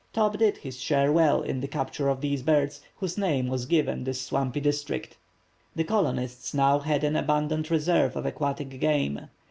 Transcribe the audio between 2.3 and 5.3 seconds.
birds, whose name was given this swampy district.